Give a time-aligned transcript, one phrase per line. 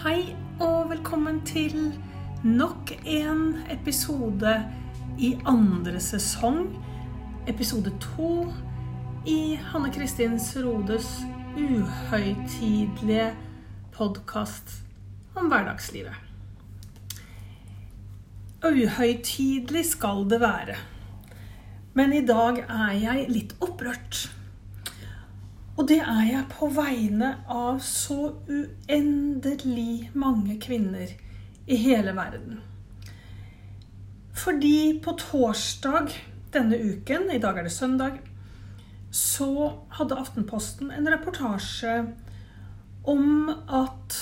[0.00, 0.30] Hei
[0.64, 1.74] og velkommen til
[2.40, 4.54] nok en episode
[5.20, 6.70] i andre sesong.
[7.52, 8.46] Episode to
[9.28, 11.10] i Hanne Kristin Rodes
[11.52, 13.28] uhøytidelige
[13.92, 14.72] podkast
[15.36, 16.16] om hverdagslivet.
[18.64, 20.80] Uhøytidelig skal det være.
[21.92, 24.30] Men i dag er jeg litt opprørt.
[25.80, 31.08] Og det er jeg på vegne av så uendelig mange kvinner
[31.64, 32.60] i hele verden.
[34.36, 36.12] Fordi på torsdag
[36.52, 38.20] denne uken, i dag er det søndag,
[39.08, 42.12] så hadde Aftenposten en reportasje
[43.08, 44.20] om at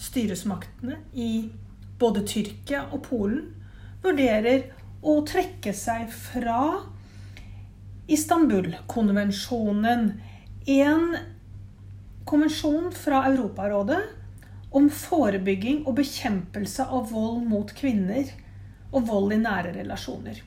[0.00, 1.52] styresmaktene i
[2.00, 3.52] både Tyrkia og Polen
[4.00, 4.72] vurderer
[5.04, 6.80] å trekke seg fra
[8.08, 10.32] Istanbul-konvensjonen
[10.66, 11.16] en
[12.24, 14.00] konvensjon fra Europarådet
[14.74, 18.30] om forebygging og bekjempelse av vold mot kvinner
[18.94, 20.40] og vold i nære relasjoner.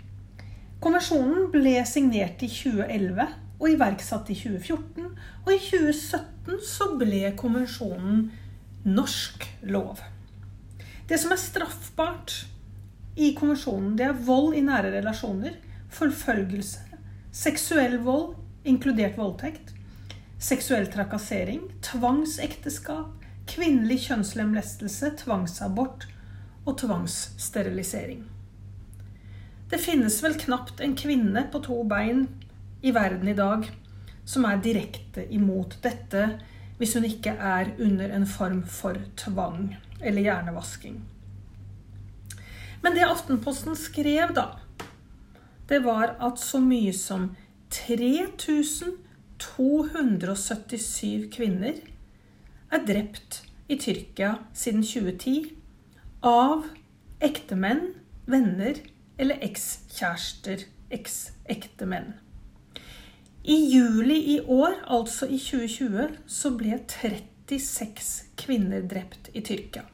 [0.82, 5.08] Konvensjonen ble signert i 2011 og iverksatt i 2014.
[5.46, 8.28] Og i 2017 så ble konvensjonen
[8.88, 10.02] norsk lov.
[11.08, 12.36] Det som er straffbart
[13.18, 15.56] i konvensjonen, det er vold i nære relasjoner,
[15.94, 16.84] forfølgelse,
[17.34, 18.36] seksuell vold,
[18.68, 19.77] inkludert voldtekt,
[20.40, 26.08] seksuell trakassering, tvangsekteskap, kvinnelig kjønnslemlestelse, tvangsabort
[26.68, 28.26] og tvangssterilisering.
[29.68, 32.28] Det finnes vel knapt en kvinne på to bein
[32.82, 33.68] i verden i dag
[34.28, 36.24] som er direkte imot dette,
[36.78, 41.00] hvis hun ikke er under en form for tvang eller hjernevasking.
[42.84, 44.60] Men det Aftenposten skrev da,
[45.68, 47.32] det var at så mye som
[47.74, 49.07] 3000
[49.42, 51.80] 277 kvinner
[52.74, 55.54] er drept i Tyrkia siden 2010
[56.26, 56.66] av
[57.24, 57.94] ektemenn,
[58.28, 58.80] venner
[59.18, 62.16] eller ekskjærester, eksektemenn.
[63.48, 69.86] I juli i år, altså i 2020, så ble 36 kvinner drept i Tyrkia.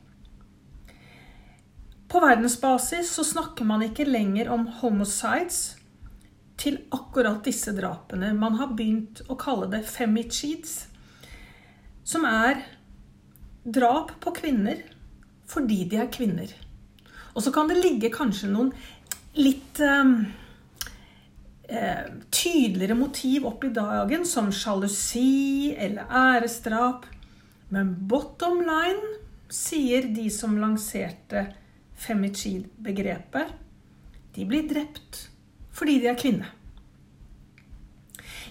[2.09, 5.75] På verdensbasis så snakker man ikke lenger om homicides,
[6.63, 8.31] til akkurat disse drapene.
[8.37, 10.85] Man har begynt å kalle det femicides,
[12.07, 12.61] som er
[13.63, 14.83] drap på kvinner
[15.47, 16.49] fordi de er kvinner.
[17.33, 18.71] Og så kan det ligge kanskje noen
[19.35, 20.13] litt eh,
[21.67, 27.05] eh, tydeligere motiv opp i dagen, som sjalusi eller æresdrap.
[27.73, 29.19] Men bottom line,
[29.53, 31.45] sier de som lanserte
[32.01, 33.51] femicide-begrepet,
[34.33, 35.27] de blir drept
[35.73, 36.49] fordi de er kvinne.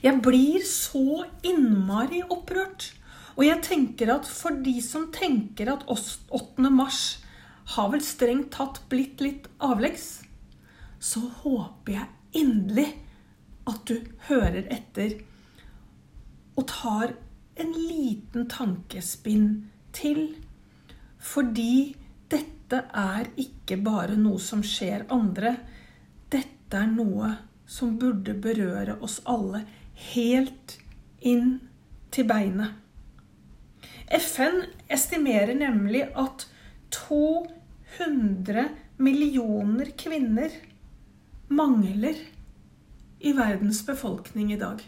[0.03, 2.91] Jeg blir så innmari opprørt.
[3.37, 6.69] Og jeg tenker at for de som tenker at 8.
[6.69, 7.22] mars
[7.77, 10.25] har vel strengt tatt blitt litt avleggs,
[11.00, 12.88] så håper jeg inderlig
[13.71, 15.21] at du hører etter
[16.59, 17.15] og tar
[17.62, 19.49] en liten tankespinn
[19.97, 20.34] til.
[21.22, 21.94] Fordi
[22.33, 25.56] dette er ikke bare noe som skjer andre.
[26.33, 27.34] Dette er noe
[27.69, 29.65] som burde berøre oss alle
[30.12, 30.78] helt
[31.21, 31.60] inn
[32.12, 32.78] til beinet.
[34.12, 36.47] FN estimerer nemlig at
[36.93, 38.66] 200
[39.00, 40.53] millioner kvinner
[41.49, 42.19] mangler
[43.22, 44.83] i verdens befolkning i dag.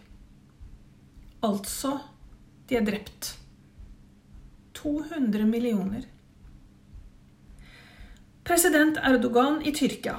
[1.44, 1.98] Altså
[2.68, 3.38] de er drept.
[4.74, 6.04] 200 millioner.
[8.44, 10.18] President Erdogan i Tyrkia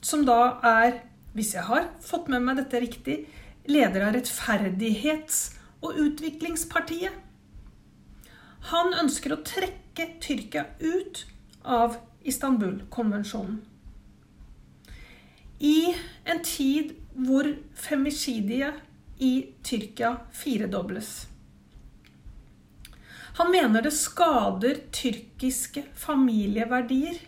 [0.00, 1.00] som da er,
[1.34, 3.18] hvis jeg har fått med meg dette riktig,
[3.68, 5.54] leder av Rettferdighets-
[5.84, 7.14] og utviklingspartiet.
[8.72, 11.24] Han ønsker å trekke Tyrkia ut
[11.62, 13.60] av Istanbul-konvensjonen.
[15.58, 15.94] I
[16.24, 18.82] en tid hvor femicidiet
[19.18, 19.32] i
[19.66, 21.26] Tyrkia firedobles.
[23.38, 27.18] Han mener det skader tyrkiske familieverdier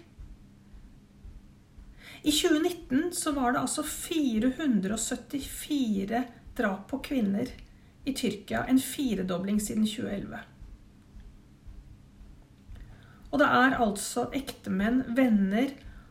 [2.22, 6.24] i 2019 så var det altså 474
[6.56, 7.46] drap på kvinner
[8.04, 8.64] i Tyrkia.
[8.68, 10.38] En firedobling siden 2011.
[13.30, 15.68] Og det er altså ektemenn, venner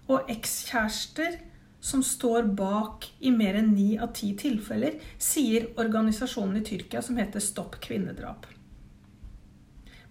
[0.09, 1.37] og ekskjærester
[1.79, 7.17] som står bak i mer enn ni av ti tilfeller, sier organisasjonen i Tyrkia som
[7.19, 8.47] heter Stopp kvinnedrap.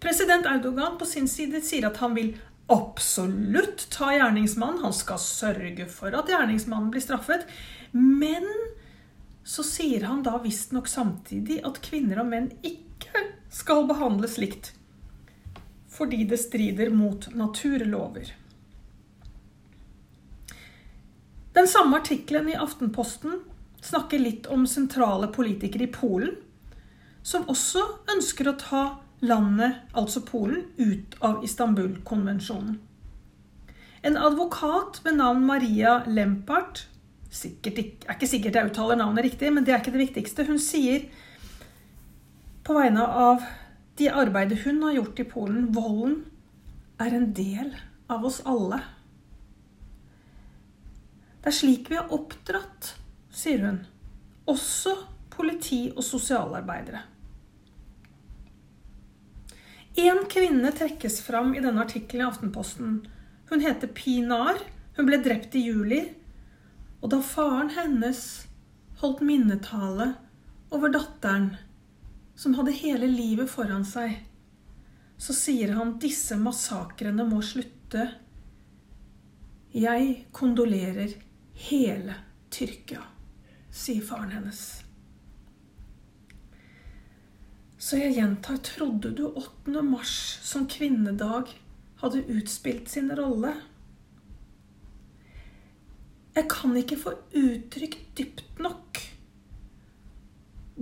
[0.00, 2.36] President Erdogan på sin side sier at han vil
[2.68, 4.82] absolutt ta gjerningsmannen.
[4.84, 7.46] Han skal sørge for at gjerningsmannen blir straffet.
[7.92, 8.44] Men
[9.48, 14.74] så sier han da visstnok samtidig at kvinner og menn ikke skal behandles likt.
[15.98, 18.28] fordi det strider mot naturlover.
[21.52, 23.40] Den samme artikkelen i Aftenposten
[23.82, 26.36] snakker litt om sentrale politikere i Polen,
[27.22, 27.82] som også
[28.14, 28.82] ønsker å ta
[29.20, 32.78] landet, altså Polen, ut av Istanbul-konvensjonen.
[34.02, 36.86] En advokat ved navn Maria Lempart
[37.34, 40.46] sikkert er ikke sikkert jeg uttaler navnet riktig, men det er ikke det viktigste.
[40.48, 41.08] Hun sier
[42.64, 43.42] på vegne av
[43.98, 46.22] de arbeidet hun har gjort i Polen, volden
[47.02, 47.74] er en del
[48.10, 48.80] av oss alle.
[51.42, 52.94] Det er slik vi er oppdratt,
[53.34, 53.82] sier hun.
[54.48, 54.94] Også
[55.34, 57.04] politi og sosialarbeidere.
[59.98, 63.08] Én kvinne trekkes fram i denne artikkelen i Aftenposten.
[63.50, 64.60] Hun heter Pinar.
[64.94, 65.98] Hun ble drept i juli.
[67.02, 68.20] Og da faren hennes
[69.02, 70.12] holdt minnetale
[70.70, 71.56] over datteren,
[72.38, 74.20] som hadde hele livet foran seg,
[75.18, 78.06] så sier han disse massakrene må slutte.
[79.74, 81.16] Jeg kondolerer
[81.68, 82.20] hele
[82.54, 83.02] Tyrkia,
[83.74, 84.62] sier faren hennes.
[87.88, 89.80] Så jeg gjentar, trodde du 8.
[89.80, 90.10] mars
[90.44, 91.54] som kvinnedag
[92.02, 93.54] hadde utspilt sin rolle?
[96.36, 99.00] Jeg kan ikke få uttrykt dypt nok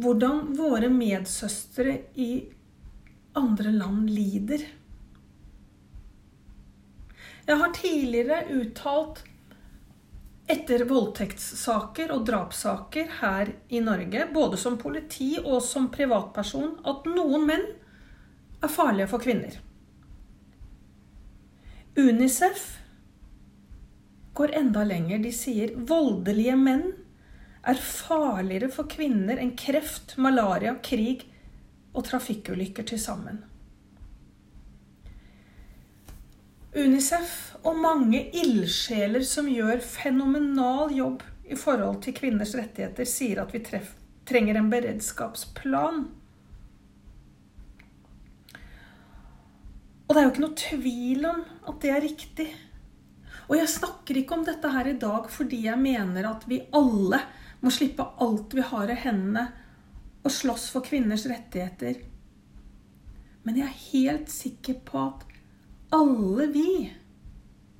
[0.03, 2.29] hvordan våre medsøstre i
[3.38, 4.67] andre land lider.
[7.47, 9.23] Jeg har tidligere uttalt
[10.46, 17.46] etter voldtektssaker og drapssaker her i Norge, både som politi og som privatperson, at noen
[17.48, 17.66] menn
[18.62, 19.58] er farlige for kvinner.
[21.96, 22.76] Unicef
[24.37, 25.19] går enda lenger.
[25.25, 26.90] De sier voldelige menn
[27.66, 31.25] er farligere for kvinner enn kreft, malaria, krig
[31.96, 33.43] og trafikkulykker til sammen.
[36.76, 43.55] Unicef og mange ildsjeler som gjør fenomenal jobb i forhold til kvinners rettigheter, sier at
[43.55, 43.62] vi
[44.28, 46.02] trenger en beredskapsplan.
[50.06, 51.40] Og det er jo ikke noe tvil om
[51.70, 52.49] at det er riktig.
[53.46, 57.22] Og jeg snakker ikke om dette her i dag fordi jeg mener at vi alle
[57.62, 59.46] må slippe alt vi har i hendene,
[60.26, 62.00] og slåss for kvinners rettigheter.
[63.46, 65.25] Men jeg er helt sikker på at
[65.96, 66.94] alle vi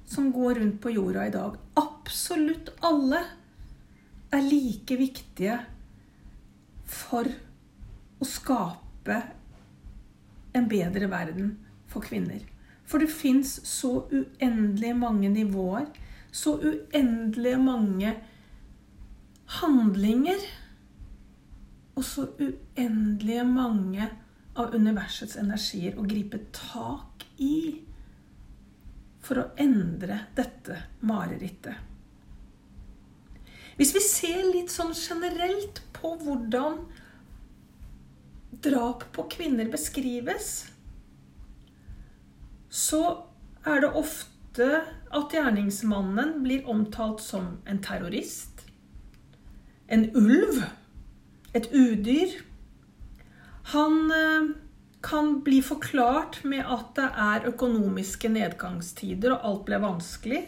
[0.07, 3.21] som går rundt på jorda i dag, absolutt alle,
[4.33, 5.57] er like viktige
[6.87, 7.29] for
[8.19, 9.17] å skape
[10.57, 11.53] en bedre verden
[11.91, 12.41] for kvinner.
[12.87, 15.89] For det fins så uendelig mange nivåer,
[16.31, 18.15] så uendelig mange
[19.61, 20.47] handlinger,
[21.97, 24.09] og så uendelig mange
[24.57, 27.86] av universets energier å gripe tak i
[29.27, 31.75] for å endre dette marerittet.
[33.77, 36.79] Hvis vi ser litt sånn generelt på hvordan
[38.65, 40.71] drap på kvinner beskrives,
[42.73, 43.03] så
[43.67, 44.69] er det ofte
[45.17, 48.65] at gjerningsmannen blir omtalt som en terrorist,
[49.93, 50.63] en ulv,
[51.53, 52.39] et udyr.
[53.75, 54.49] Han eh,
[55.07, 60.43] kan bli forklart med at det er økonomiske nedgangstider og alt ble vanskelig.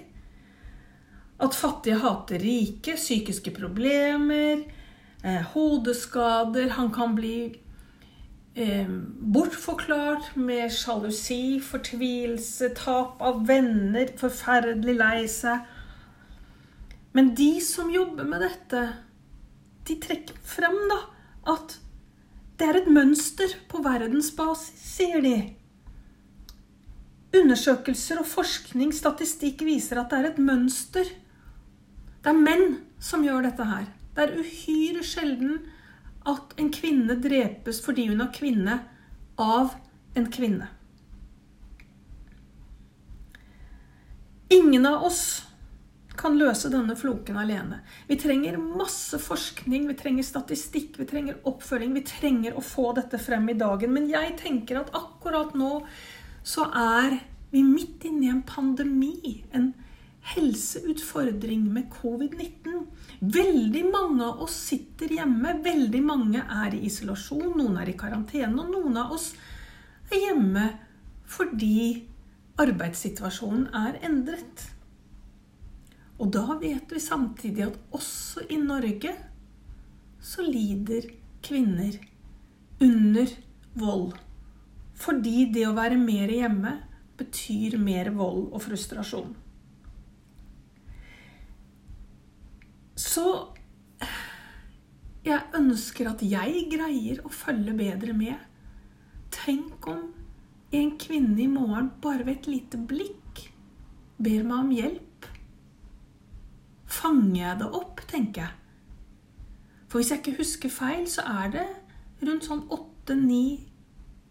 [1.39, 4.65] At fattige hater rike, psykiske problemer,
[5.23, 6.75] eh, hodeskader.
[6.75, 7.39] Han kan bli
[8.59, 8.91] eh,
[9.35, 15.63] bortforklart med sjalusi, fortvilelse, tap av venner, forferdelig lei seg.
[17.15, 18.89] Men de som jobber med dette,
[19.87, 20.99] de trekker frem da
[21.55, 21.79] at
[22.59, 25.37] det er et mønster på verdensbasis, sier de.
[27.39, 31.07] Undersøkelser og forskning, statistikk, viser at det er et mønster.
[32.19, 33.87] Det er menn som gjør dette her.
[34.17, 35.61] Det er uhyre sjelden
[36.27, 38.81] at en kvinne drepes fordi hun er kvinne,
[39.39, 39.77] av
[40.19, 40.67] en kvinne.
[44.51, 45.23] Ingen av oss
[46.19, 47.81] kan løse denne floken alene.
[48.09, 51.95] Vi trenger masse forskning, vi trenger statistikk, vi trenger oppfølging.
[51.97, 53.95] Vi trenger å få dette frem i dagen.
[53.95, 55.83] Men jeg tenker at akkurat nå
[56.43, 57.21] så er
[57.53, 59.43] vi midt inne i en pandemi.
[59.55, 59.71] En
[60.35, 62.83] helseutfordring med covid-19.
[63.21, 65.55] Veldig mange av oss sitter hjemme.
[65.65, 67.55] Veldig mange er i isolasjon.
[67.57, 68.53] Noen er i karantene.
[68.59, 69.33] Og noen av oss
[70.11, 70.67] er hjemme
[71.29, 72.09] fordi
[72.59, 74.67] arbeidssituasjonen er endret.
[76.19, 79.15] Og da vet vi samtidig at også i Norge
[80.21, 81.07] så lider
[81.47, 81.95] kvinner
[82.83, 83.37] under
[83.79, 84.17] vold
[84.99, 86.73] fordi det å være mer hjemme
[87.19, 89.31] betyr mer vold og frustrasjon.
[92.99, 93.25] Så
[95.27, 98.39] jeg ønsker at jeg greier å følge bedre med.
[99.35, 100.03] Tenk om
[100.75, 103.45] en kvinne i morgen bare ved et lite blikk
[104.19, 105.08] ber meg om hjelp.
[106.89, 108.55] Fanger jeg det opp, tenker jeg.
[109.89, 111.67] For hvis jeg ikke husker feil, så er det
[112.25, 113.69] rundt sånn åtte-ni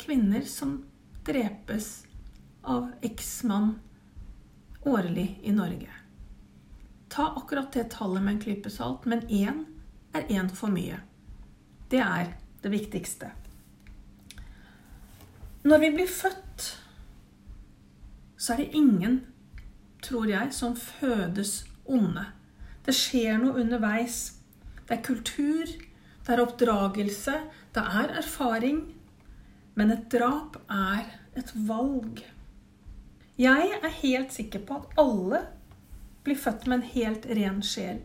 [0.02, 0.80] kvinner som
[1.28, 1.90] drepes
[2.68, 3.78] av eksmann
[4.88, 5.90] årlig i Norge.
[7.10, 9.64] Ta akkurat det tallet med en klype salt, men én
[10.14, 11.00] er én for mye.
[11.90, 13.32] Det er det viktigste.
[15.68, 16.68] Når vi blir født,
[18.38, 19.22] så er det ingen,
[20.04, 22.26] tror jeg, som fødes onde.
[22.88, 24.38] Det skjer noe underveis.
[24.88, 25.68] Det er kultur,
[26.24, 27.34] det er oppdragelse,
[27.76, 28.80] det er erfaring.
[29.76, 32.22] Men et drap er et valg.
[33.38, 35.42] Jeg er helt sikker på at alle
[36.24, 38.00] blir født med en helt ren sjel.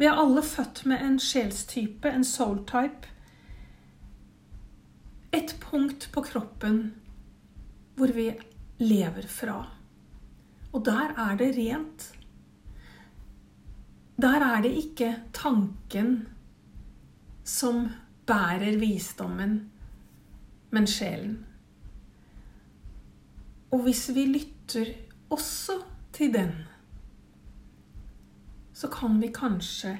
[0.00, 3.12] Vi er alle født med en sjelstype, en soul type.
[5.32, 6.80] Et punkt på kroppen
[8.00, 8.30] hvor vi
[8.80, 9.60] lever fra.
[10.72, 12.08] Og der er det rent.
[14.20, 16.28] Der er det ikke tanken
[17.44, 17.88] som
[18.26, 19.70] bærer visdommen,
[20.70, 21.46] men sjelen.
[23.70, 24.92] Og hvis vi lytter
[25.30, 25.80] også
[26.12, 26.52] til den,
[28.72, 29.96] så kan vi kanskje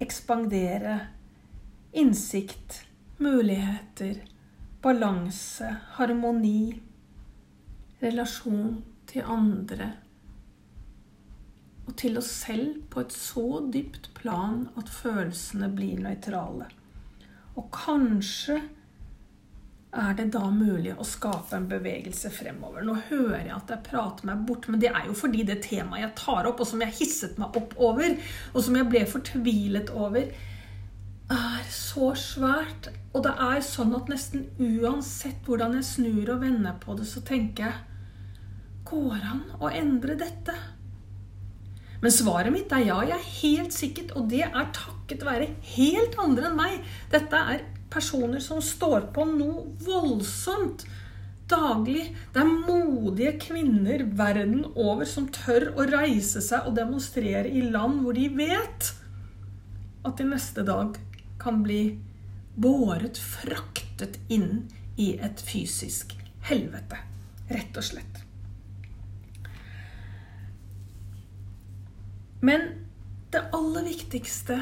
[0.00, 1.00] ekspandere
[1.92, 2.88] innsikt,
[3.18, 4.14] muligheter,
[4.82, 6.82] balanse, harmoni,
[8.02, 9.92] relasjon til andre
[11.86, 16.68] og til oss selv på et så dypt plan at følelsene blir nøytrale.
[17.58, 18.60] Og kanskje
[19.92, 22.84] er det da mulig å skape en bevegelse fremover.
[22.86, 26.06] Nå hører jeg at jeg prater meg bort, men det er jo fordi det temaet
[26.06, 28.16] jeg tar opp, og som jeg hisset meg opp over,
[28.54, 30.32] og som jeg ble fortvilet over,
[31.32, 32.88] er så svært.
[33.12, 37.24] Og det er sånn at nesten uansett hvordan jeg snur og vender på det, så
[37.26, 37.88] tenker jeg
[38.92, 40.52] Går an å endre dette?
[42.02, 42.98] Men svaret mitt er ja.
[43.06, 46.80] Jeg er helt sikkert, og det er takket være helt andre enn meg.
[47.12, 50.84] Dette er personer som står på noe voldsomt
[51.52, 52.08] daglig.
[52.34, 58.02] Det er modige kvinner verden over som tør å reise seg og demonstrere i land
[58.02, 58.92] hvor de vet
[60.02, 60.98] at de neste dag
[61.42, 61.82] kan bli
[62.58, 64.66] båret, fraktet inn
[65.00, 66.16] i et fysisk
[66.48, 66.98] helvete.
[67.52, 68.31] Rett og slett.
[72.44, 72.62] Men
[73.30, 74.56] det aller viktigste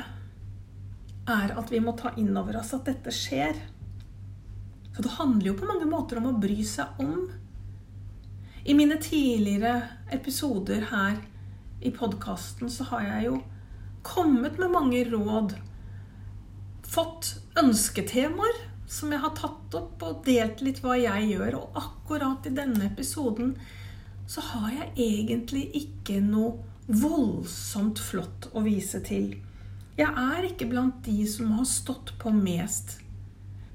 [1.30, 3.56] er at vi må ta inn over oss at dette skjer.
[4.92, 7.30] Så det handler jo på mange måter om å bry seg om.
[8.68, 9.78] I mine tidligere
[10.12, 11.16] episoder her
[11.80, 13.38] i podkasten så har jeg jo
[14.04, 15.56] kommet med mange råd.
[16.84, 17.32] Fått
[17.62, 21.62] ønsketemaer som jeg har tatt opp og delt litt hva jeg gjør.
[21.62, 23.54] Og akkurat i denne episoden
[24.28, 26.58] så har jeg egentlig ikke noe
[26.90, 29.36] voldsomt flott å vise til.
[29.98, 32.98] Jeg er ikke blant de som har stått på mest.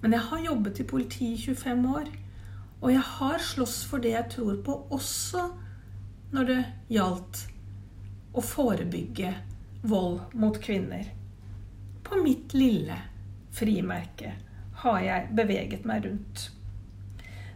[0.01, 2.09] Men jeg har jobbet i politiet i 25 år,
[2.81, 5.47] og jeg har slåss for det jeg tror på, også
[6.35, 6.57] når det
[6.91, 7.43] gjaldt
[8.35, 9.31] å forebygge
[9.87, 11.07] vold mot kvinner.
[12.03, 12.97] På mitt lille
[13.55, 14.35] frimerke
[14.83, 16.49] har jeg beveget meg rundt.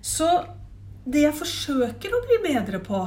[0.01, 0.30] Så
[1.04, 3.01] det jeg forsøker å bli bedre på,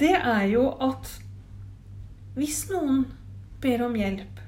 [0.00, 1.12] det er jo at
[2.34, 3.04] hvis noen
[3.62, 4.40] ber om hjelp,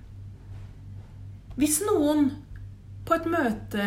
[1.57, 2.31] hvis noen
[3.07, 3.87] på et møte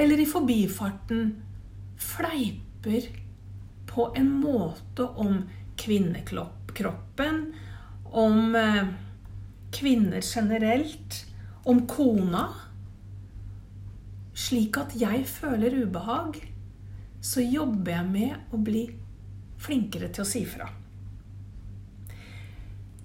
[0.00, 1.30] eller i forbifarten
[2.00, 3.06] fleiper
[3.90, 5.42] på en måte om
[5.80, 7.40] kvinnekroppen,
[8.10, 8.90] om eh,
[9.72, 11.24] kvinner generelt,
[11.64, 12.46] om kona,
[14.34, 16.40] slik at jeg føler ubehag,
[17.20, 18.86] så jobber jeg med å bli
[19.60, 20.70] flinkere til å si fra.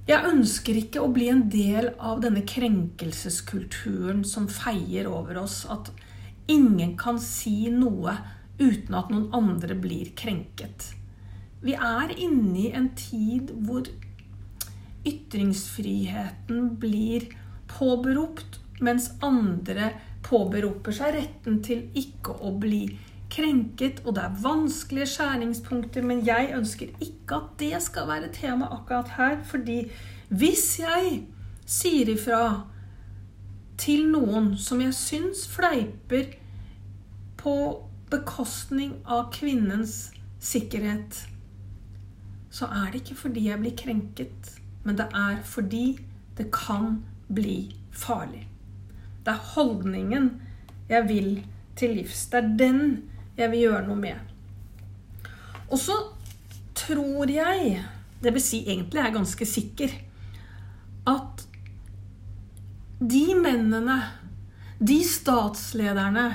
[0.06, 5.90] Jeg ønsker ikke å bli en del av denne krenkelseskulturen som feier over oss, at
[6.46, 8.14] ingen kan si noe
[8.60, 10.92] uten at noen andre blir krenket.
[11.66, 13.90] Vi er inne i en tid hvor
[15.10, 17.26] ytringsfriheten blir
[17.74, 19.90] påberopt, mens andre
[20.26, 22.84] påberoper seg retten til ikke å bli
[23.32, 28.70] krenket og det er vanskelige skjæringspunkter, men jeg ønsker ikke at det skal være tema
[28.72, 29.92] akkurat her, fordi
[30.30, 31.24] hvis jeg
[31.66, 32.42] sier ifra
[33.78, 36.36] til noen som jeg syns fleiper
[37.38, 37.56] på
[38.12, 41.26] bekostning av kvinnens sikkerhet,
[42.50, 44.52] så er det ikke fordi jeg blir krenket,
[44.86, 45.98] men det er fordi
[46.38, 47.02] det kan
[47.34, 48.46] bli farlig.
[49.26, 50.30] Det er holdningen
[50.90, 51.30] jeg vil
[51.76, 52.28] til livs.
[52.32, 52.82] Det er den
[53.36, 54.34] jeg vil gjøre noe med.
[55.70, 55.96] Og så
[56.78, 57.80] tror jeg,
[58.22, 59.96] det vil si egentlig er jeg ganske sikker,
[61.10, 61.46] at
[63.00, 63.98] de mennene,
[64.80, 66.30] de statslederne,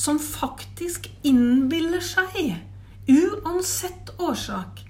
[0.00, 2.54] som faktisk innbiller seg,
[3.10, 4.84] uansett årsak,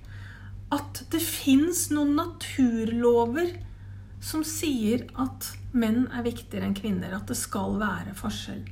[0.71, 3.57] at det fins noen naturlover
[4.23, 8.63] som sier at menn er viktigere enn kvinner, at det skal være forskjell.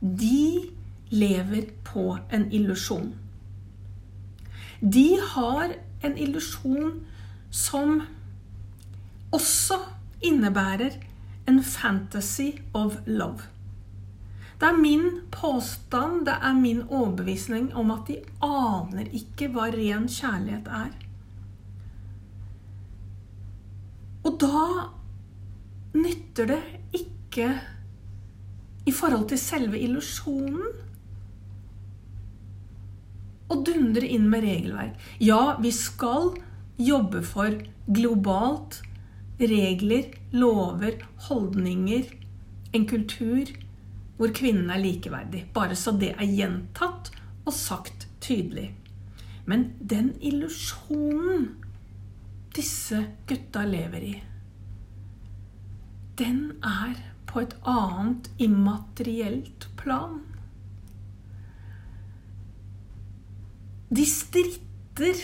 [0.00, 0.70] De
[1.10, 3.14] lever på en illusjon.
[4.80, 7.00] De har en illusjon
[7.50, 8.00] som
[9.34, 9.78] også
[10.24, 10.96] innebærer
[11.48, 13.50] en fantasy of love.
[14.60, 20.08] Det er min påstand, det er min overbevisning om at de aner ikke hva ren
[20.08, 20.90] kjærlighet er.
[24.24, 24.64] Og da
[25.96, 26.60] nytter det
[26.92, 27.48] ikke
[28.86, 30.89] i forhold til selve illusjonen
[33.50, 34.94] å dundre inn med regelverk.
[35.18, 36.32] Ja, vi skal
[36.80, 37.56] jobbe for
[37.90, 38.80] globalt
[39.40, 42.06] regler, lover, holdninger,
[42.72, 43.50] en kultur
[44.20, 45.46] hvor kvinnen er likeverdig.
[45.54, 47.10] Bare så det er gjentatt
[47.46, 48.70] og sagt tydelig.
[49.48, 51.48] Men den illusjonen
[52.54, 54.16] disse gutta lever i,
[56.20, 56.98] den er
[57.30, 60.20] på et annet immaterielt plan.
[63.90, 65.18] De stritter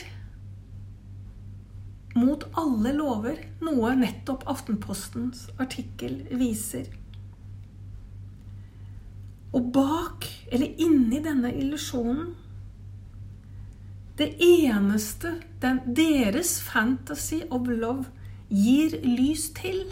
[2.14, 6.88] mot alle lover, noe nettopp Aftenpostens artikkel viser.
[9.54, 12.34] Og bak, eller inni denne illusjonen
[14.18, 18.08] Det eneste den, deres fantasy of love
[18.48, 19.82] gir lys til,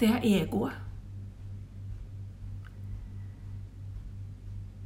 [0.00, 0.76] det er egoet.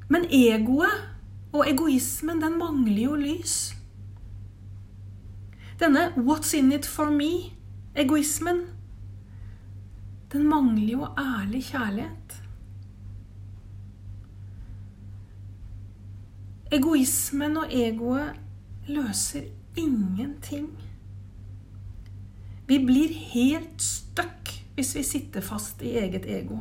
[0.08, 1.11] Men egoet
[1.52, 3.74] og egoismen, den mangler jo lys.
[5.80, 8.60] Denne 'what's in it for me'-egoismen,
[10.32, 12.42] den mangler jo ærlig kjærlighet.
[16.72, 18.32] Egoismen og egoet
[18.88, 19.42] løser
[19.76, 20.68] ingenting.
[22.66, 26.58] Vi blir helt stuck hvis vi sitter fast i eget ego.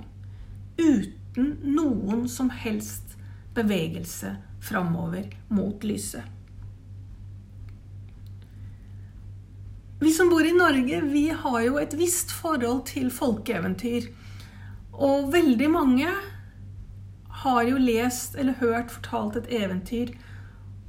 [0.80, 3.18] Uten noen som helst
[3.56, 6.24] bevegelse framover mot lyset.
[10.02, 14.08] Vi som bor i Norge, vi har jo et visst forhold til folkeeventyr.
[14.98, 16.10] Og veldig mange
[17.44, 20.16] har jo lest eller hørt fortalt et eventyr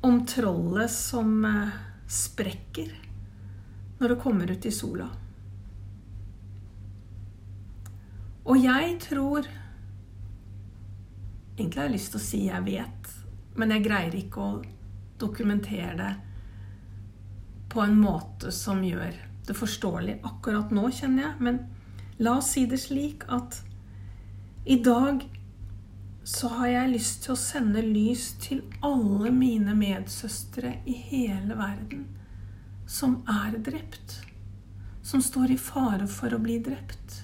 [0.00, 1.74] om trollet som eh,
[2.08, 2.88] sprekker
[4.00, 5.10] når det kommer ut i sola.
[8.42, 9.46] Og jeg tror
[11.52, 13.21] Egentlig har jeg lyst til å si 'jeg vet',
[13.58, 14.62] men jeg greier ikke å
[15.20, 16.12] dokumentere det
[17.72, 19.14] på en måte som gjør
[19.46, 21.34] det forståelig akkurat nå, kjenner jeg.
[21.40, 21.60] Men
[22.22, 23.62] la oss si det slik at
[24.68, 25.24] i dag
[26.24, 32.04] så har jeg lyst til å sende lys til alle mine medsøstre i hele verden
[32.86, 34.20] som er drept.
[35.02, 37.22] Som står i fare for å bli drept.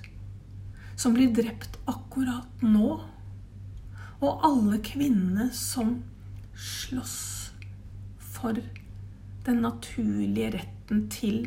[0.98, 2.98] Som blir drept akkurat nå.
[4.18, 6.00] Og alle kvinnene som
[6.58, 7.52] slåss
[8.18, 8.58] for
[9.46, 11.46] den naturlige retten til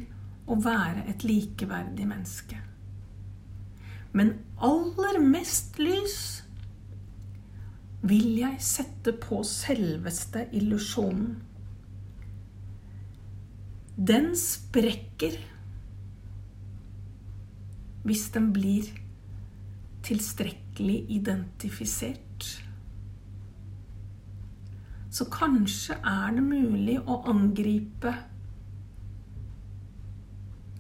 [0.50, 2.58] å være et likeverdig menneske.
[4.16, 6.18] Men aller mest lys
[8.02, 11.36] vil jeg sette på selveste illusjonen.
[13.96, 15.38] Den sprekker
[18.02, 18.88] hvis den blir
[20.04, 22.31] tilstrekkelig identifisert.
[25.12, 28.14] Så kanskje er det mulig å angripe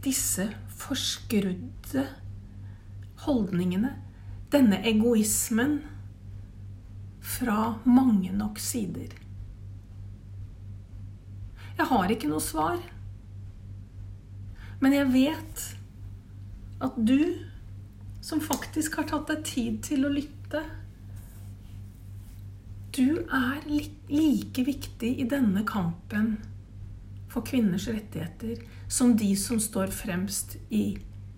[0.02, 0.48] disse
[0.82, 2.06] forskrudde
[3.26, 3.92] holdningene,
[4.52, 5.82] denne egoismen
[7.22, 9.14] fra mange nok sider.
[11.78, 12.82] Jeg har ikke noe svar.
[14.82, 15.64] Men jeg vet
[16.82, 17.46] at du,
[18.22, 20.64] som faktisk har tatt deg tid til å lytte
[22.92, 23.62] Du er
[24.12, 26.34] like viktig i denne kampen
[27.32, 28.60] for kvinners rettigheter
[28.92, 30.98] som de som står fremst i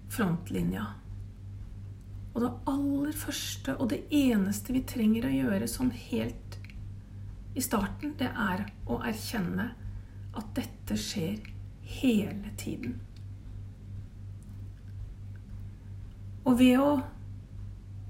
[0.09, 0.87] frontlinja.
[2.33, 6.57] Og det aller første og det eneste vi trenger å gjøre sånn helt
[7.53, 9.67] i starten, det er å erkjenne
[10.33, 11.37] at dette skjer
[11.99, 12.97] hele tiden.
[16.49, 16.95] Og ved å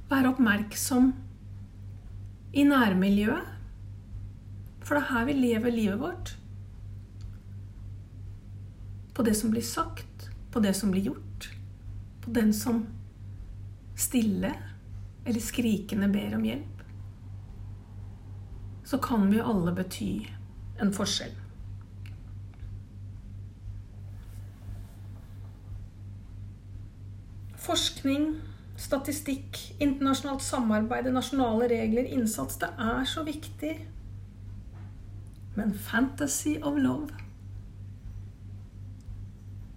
[0.07, 1.11] være oppmerksom
[2.53, 3.49] i nærmiljøet,
[4.83, 6.33] for det er her vi lever livet vårt,
[9.13, 11.49] på det som blir sagt, på det som blir gjort,
[12.21, 12.83] på den som
[13.97, 14.53] stille
[15.25, 16.83] eller skrikende ber om hjelp,
[18.85, 20.11] så kan vi alle bety
[20.81, 21.33] en forskjell.
[27.63, 28.33] Forskning,
[28.79, 33.73] statistikk, internasjonalt samarbeid, nasjonale regler, innsats Det er så viktig.
[35.55, 37.13] Men fantasy of love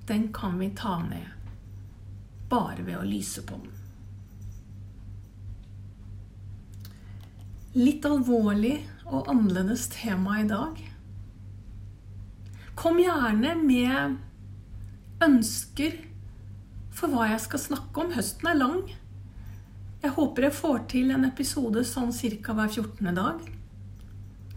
[0.09, 1.27] Den kan vi ta ned
[2.49, 3.73] bare ved å lyse på den.
[7.75, 10.79] Litt alvorlig og annerledes tema i dag.
[12.79, 14.17] Kom gjerne med
[15.27, 15.99] ønsker
[16.97, 18.15] for hva jeg skal snakke om.
[18.17, 18.81] Høsten er lang.
[20.03, 22.57] Jeg håper jeg får til en episode sånn ca.
[22.57, 23.15] hver 14.
[23.17, 23.47] dag.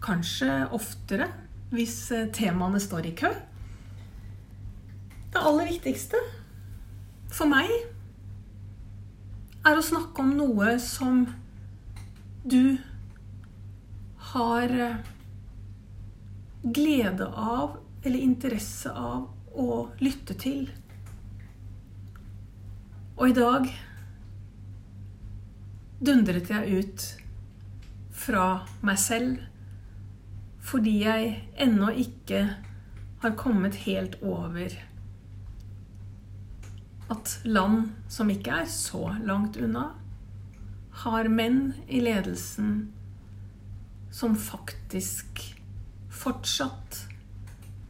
[0.00, 1.28] Kanskje oftere
[1.70, 3.30] hvis eh, temaene står i kø.
[5.30, 6.18] Det aller viktigste
[7.30, 7.70] for meg
[9.66, 11.22] er å snakke om noe som
[12.42, 12.78] du
[14.32, 14.98] har eh,
[16.64, 20.68] glede av eller interesse av å lytte til.
[23.20, 23.66] Og i dag
[26.00, 27.02] dundret jeg ut
[28.16, 28.44] fra
[28.80, 29.42] meg selv
[30.64, 32.40] fordi jeg ennå ikke
[33.20, 34.72] har kommet helt over
[37.12, 39.90] at land som ikke er så langt unna,
[41.04, 42.74] har menn i ledelsen
[44.14, 45.44] som faktisk
[46.08, 47.04] fortsatt,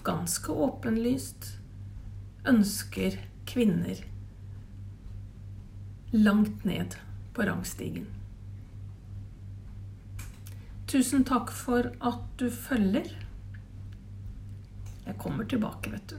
[0.02, 1.52] ganske åpenlyst,
[2.50, 4.09] ønsker kvinner
[6.10, 6.96] langt ned
[7.34, 8.06] på rangstigen.
[10.90, 13.12] Tusen takk for at du følger.
[15.06, 16.16] Jeg kommer tilbake, vet du.